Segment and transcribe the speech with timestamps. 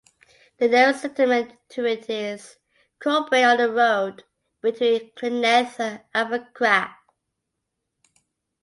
[0.57, 2.57] The nearest settlement to it is
[2.99, 4.23] Coelbren, on the road
[4.59, 6.95] between Glynneath and Abercraf.